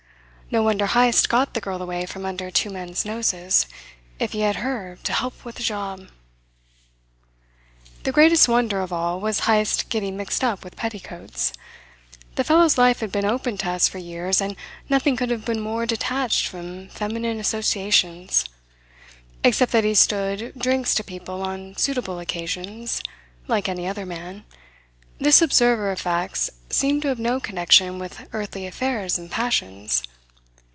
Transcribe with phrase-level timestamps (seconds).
[0.53, 3.67] No wonder Heyst got the girl away from under two men's noses,
[4.19, 6.09] if he had her to help with the job!
[8.03, 11.53] The greatest wonder, after all, was Heyst getting mixed up with petticoats.
[12.35, 14.57] The fellow's life had been open to us for years and
[14.89, 18.43] nothing could have been more detached from feminine associations.
[19.45, 23.01] Except that he stood drinks to people on suitable occasions,
[23.47, 24.43] like any other man,
[25.17, 30.03] this observer of facts seemed to have no connection with earthly affairs and passions.